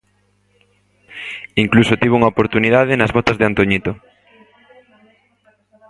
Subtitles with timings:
[1.63, 3.91] Incluso tivo unha oportunidade nas botas de Antoñito.